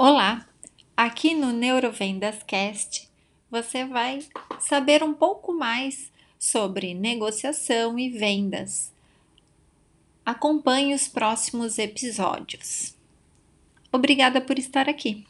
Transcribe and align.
Olá! 0.00 0.46
Aqui 0.96 1.34
no 1.34 1.52
Neurovendas 1.52 2.40
Cast 2.44 3.08
você 3.50 3.84
vai 3.84 4.20
saber 4.60 5.02
um 5.02 5.12
pouco 5.12 5.52
mais 5.52 6.12
sobre 6.38 6.94
negociação 6.94 7.98
e 7.98 8.08
vendas. 8.08 8.92
Acompanhe 10.24 10.94
os 10.94 11.08
próximos 11.08 11.78
episódios. 11.78 12.94
Obrigada 13.90 14.40
por 14.40 14.56
estar 14.56 14.88
aqui. 14.88 15.26